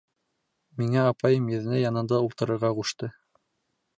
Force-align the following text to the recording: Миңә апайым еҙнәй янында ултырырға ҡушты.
Миңә 0.81 1.03
апайым 1.09 1.51
еҙнәй 1.55 1.83
янында 1.85 2.21
ултырырға 2.27 2.75
ҡушты. 2.79 3.13